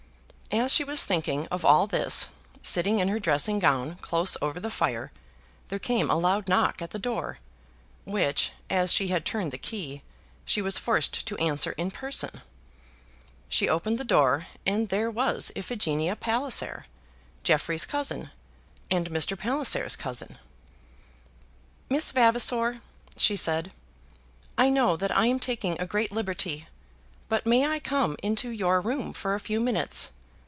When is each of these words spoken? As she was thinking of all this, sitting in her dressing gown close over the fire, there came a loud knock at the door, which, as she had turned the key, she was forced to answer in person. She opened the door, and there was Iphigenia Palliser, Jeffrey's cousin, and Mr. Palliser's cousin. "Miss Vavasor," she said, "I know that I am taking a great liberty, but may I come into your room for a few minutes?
As 0.53 0.69
she 0.73 0.83
was 0.83 1.05
thinking 1.05 1.47
of 1.47 1.63
all 1.63 1.87
this, 1.87 2.27
sitting 2.61 2.99
in 2.99 3.07
her 3.07 3.21
dressing 3.21 3.57
gown 3.57 3.95
close 4.01 4.35
over 4.41 4.59
the 4.59 4.69
fire, 4.69 5.13
there 5.69 5.79
came 5.79 6.09
a 6.11 6.17
loud 6.17 6.49
knock 6.49 6.81
at 6.81 6.89
the 6.89 6.99
door, 6.99 7.37
which, 8.03 8.51
as 8.69 8.91
she 8.91 9.07
had 9.07 9.23
turned 9.23 9.51
the 9.53 9.57
key, 9.57 10.01
she 10.43 10.61
was 10.61 10.77
forced 10.77 11.25
to 11.27 11.37
answer 11.37 11.71
in 11.77 11.89
person. 11.89 12.41
She 13.47 13.69
opened 13.69 13.97
the 13.97 14.03
door, 14.03 14.45
and 14.65 14.89
there 14.89 15.09
was 15.09 15.53
Iphigenia 15.55 16.17
Palliser, 16.17 16.83
Jeffrey's 17.45 17.85
cousin, 17.85 18.29
and 18.91 19.09
Mr. 19.09 19.39
Palliser's 19.39 19.95
cousin. 19.95 20.37
"Miss 21.89 22.11
Vavasor," 22.11 22.81
she 23.15 23.37
said, 23.37 23.71
"I 24.57 24.69
know 24.69 24.97
that 24.97 25.15
I 25.17 25.27
am 25.27 25.39
taking 25.39 25.79
a 25.79 25.87
great 25.87 26.11
liberty, 26.11 26.67
but 27.29 27.45
may 27.45 27.65
I 27.65 27.79
come 27.79 28.17
into 28.21 28.49
your 28.49 28.81
room 28.81 29.13
for 29.13 29.33
a 29.33 29.39
few 29.39 29.61
minutes? 29.61 30.09